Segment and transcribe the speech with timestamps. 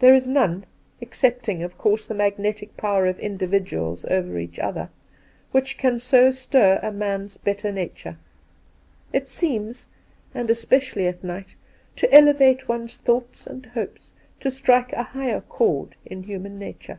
[0.00, 0.64] There is none—
[1.00, 4.90] excepting, of course, the magnetic power of individuals over each other—
[5.52, 8.16] which can so stir a man's better nature.
[9.12, 9.86] It seems—
[10.34, 11.54] and especially at night—
[11.98, 16.98] to elevate one's thoughts and hopes, to strike a higher chord in human nature.'